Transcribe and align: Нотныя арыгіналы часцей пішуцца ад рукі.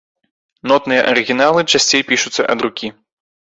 Нотныя 0.71 1.01
арыгіналы 1.11 1.67
часцей 1.77 2.07
пішуцца 2.11 2.51
ад 2.55 2.59
рукі. 2.69 2.87